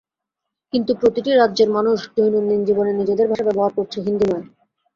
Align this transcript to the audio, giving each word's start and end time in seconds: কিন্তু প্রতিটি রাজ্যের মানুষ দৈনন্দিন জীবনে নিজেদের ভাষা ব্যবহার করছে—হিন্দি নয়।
কিন্তু 0.73 0.91
প্রতিটি 1.01 1.31
রাজ্যের 1.33 1.69
মানুষ 1.77 1.97
দৈনন্দিন 2.15 2.61
জীবনে 2.67 2.91
নিজেদের 2.93 3.29
ভাষা 3.31 3.47
ব্যবহার 3.47 3.71
করছে—হিন্দি 3.77 4.25
নয়। 4.27 4.45